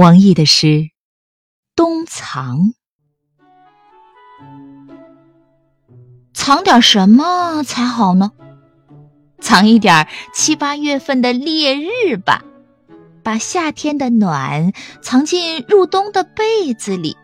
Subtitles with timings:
[0.00, 0.66] 王毅的诗
[1.76, 2.58] 《冬藏》，
[6.32, 8.32] 藏点什么才好呢？
[9.40, 12.42] 藏一点七八月份的烈日吧，
[13.22, 17.18] 把夏天的暖藏进入冬的被子里，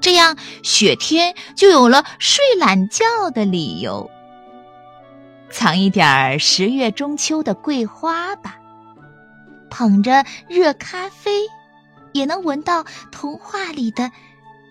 [0.00, 3.04] 这样雪天就有了睡懒觉
[3.34, 4.10] 的理由。
[5.50, 8.56] 藏一点十月中秋的桂花吧，
[9.68, 11.46] 捧着热咖啡。
[12.12, 14.10] 也能闻到童话里的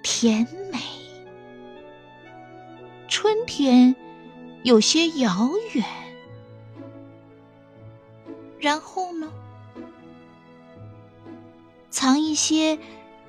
[0.04, 0.80] 甜美。
[3.08, 3.96] 春天
[4.64, 5.86] 有些遥远，
[8.60, 9.32] 然后呢？
[11.90, 12.78] 藏一些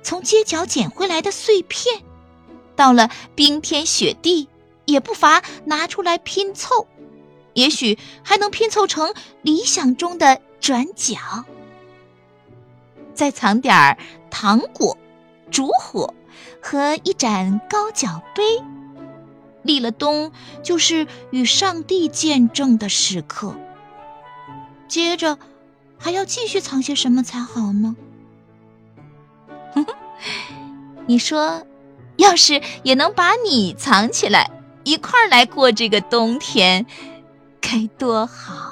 [0.03, 2.03] 从街角捡回来的碎片，
[2.75, 4.47] 到了冰天雪地
[4.85, 6.87] 也不乏拿出来拼凑，
[7.53, 11.17] 也许还能拼凑成理想中的转角。
[13.19, 13.97] 再藏点儿
[14.31, 14.97] 糖果、
[15.51, 16.13] 烛火
[16.61, 18.63] 和一盏高脚杯，
[19.61, 20.31] 立了冬
[20.63, 23.53] 就是与上帝见证的时刻。
[24.87, 25.37] 接着
[25.97, 27.97] 还要继续藏些什么才好呢？
[31.05, 31.67] 你说，
[32.15, 34.49] 要是也能把你藏起来，
[34.85, 36.85] 一块儿来过这个冬天，
[37.59, 38.68] 该多好！